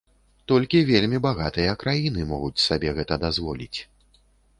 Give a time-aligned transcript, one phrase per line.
[0.51, 3.79] Толькі вельмі багатыя краіны могуць сабе гэта дазволіць.